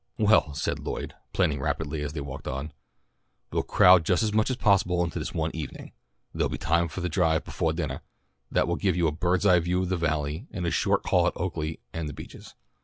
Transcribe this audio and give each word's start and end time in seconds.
"Well," 0.17 0.55
said 0.55 0.79
Lloyd, 0.79 1.13
planning 1.31 1.61
rapidly 1.61 2.01
as 2.01 2.13
they 2.13 2.21
walked 2.21 2.47
on. 2.47 2.73
"We'll 3.51 3.61
crowd 3.61 4.03
just 4.03 4.23
as 4.23 4.33
much 4.33 4.49
as 4.49 4.55
possible 4.55 5.03
into 5.03 5.19
this 5.19 5.31
one 5.35 5.55
evening. 5.55 5.91
There'll 6.33 6.49
be 6.49 6.57
time 6.57 6.87
for 6.87 7.05
a 7.05 7.07
drive 7.07 7.43
befoah 7.43 7.73
dinnah, 7.75 8.01
that 8.49 8.67
will 8.67 8.77
give 8.77 8.95
you 8.95 9.05
a 9.05 9.11
bird's 9.11 9.45
eye 9.45 9.59
view 9.59 9.79
of 9.83 9.89
the 9.89 9.97
Valley, 9.97 10.47
and 10.49 10.65
a 10.65 10.71
short 10.71 11.03
call 11.03 11.27
at 11.27 11.35
Oaklea 11.35 11.77
and 11.93 12.09
The 12.09 12.13
Beeches. 12.13 12.55